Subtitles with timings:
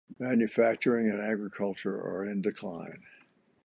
[0.17, 3.03] Manufacturing and agriculture are in decline.